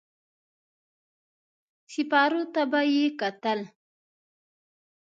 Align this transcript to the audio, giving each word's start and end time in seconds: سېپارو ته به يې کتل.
سېپارو 1.91 2.43
ته 2.53 2.61
به 2.71 2.81
يې 2.93 3.05
کتل. 3.19 3.59